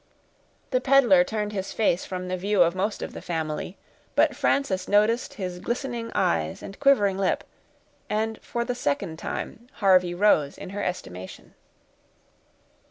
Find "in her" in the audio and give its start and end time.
10.57-10.81